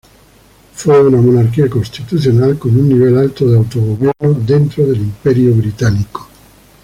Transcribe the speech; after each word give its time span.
Fue 0.73 0.99
una 1.05 1.21
monarquía 1.21 1.69
constitucional 1.69 2.57
con 2.57 2.75
un 2.75 2.89
nivel 2.89 3.15
alto 3.19 3.47
de 3.47 3.57
autogobierno 3.59 4.33
dentro 4.47 4.83
del 4.87 4.97
Imperio 4.99 5.53
británico. 5.53 6.27